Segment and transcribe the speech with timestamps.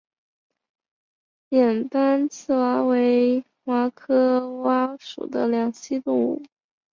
[1.49, 6.41] 眼斑棘蛙为蛙科蛙属的两栖动物。